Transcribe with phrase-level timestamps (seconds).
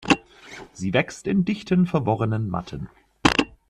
[0.73, 2.89] Sie wächst in dichten, verworrenen Matten.